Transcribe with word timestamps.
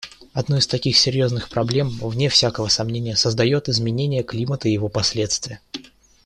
Одну 0.33 0.57
из 0.57 0.65
таких 0.65 0.97
серьезных 0.97 1.47
проблем, 1.47 1.89
вне 2.01 2.27
всякого 2.29 2.69
сомнения, 2.69 3.15
создает 3.15 3.69
изменение 3.69 4.23
климата 4.23 4.67
и 4.67 4.71
его 4.73 4.89
последствия. 4.89 5.61